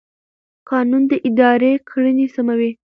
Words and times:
قانون 0.69 1.03
د 1.11 1.13
ادارې 1.29 1.71
کړنې 1.89 2.25
سموي. 2.35 2.71